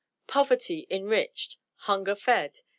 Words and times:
Poverty 0.25 0.87
enriched. 0.89 1.57
Hunger 1.81 2.15
fed. 2.15 2.61